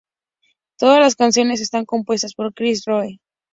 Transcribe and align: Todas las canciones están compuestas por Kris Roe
Todas 0.79 0.99
las 0.99 1.15
canciones 1.15 1.61
están 1.61 1.85
compuestas 1.85 2.33
por 2.33 2.55
Kris 2.55 2.85
Roe 2.87 3.19